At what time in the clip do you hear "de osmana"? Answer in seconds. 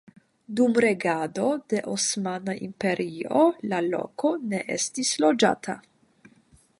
1.73-2.55